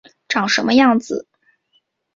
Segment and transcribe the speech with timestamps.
[0.27, 1.27] 长什么样子